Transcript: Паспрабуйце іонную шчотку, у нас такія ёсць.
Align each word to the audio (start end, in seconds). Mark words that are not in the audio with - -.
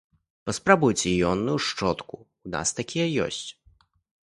Паспрабуйце 0.49 1.05
іонную 1.13 1.57
шчотку, 1.67 2.15
у 2.49 2.55
нас 2.57 2.67
такія 2.81 3.07
ёсць. 3.29 3.45